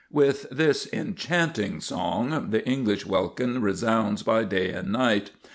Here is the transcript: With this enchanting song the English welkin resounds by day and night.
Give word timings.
With 0.11 0.49
this 0.49 0.89
enchanting 0.91 1.79
song 1.79 2.47
the 2.49 2.67
English 2.67 3.05
welkin 3.05 3.61
resounds 3.61 4.23
by 4.23 4.45
day 4.45 4.71
and 4.71 4.91
night. 4.91 5.29